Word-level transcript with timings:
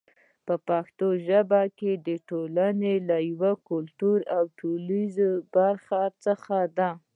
پښتو 0.67 1.07
ژبه 1.27 1.61
د 2.07 2.09
ټولنې 2.29 2.95
له 3.09 3.17
یوې 3.29 3.53
کلتوري 3.69 4.25
او 4.35 4.43
ټولنیزې 4.59 5.29
برخې 5.53 6.03
څخه 6.25 6.55
ده. 6.77 6.89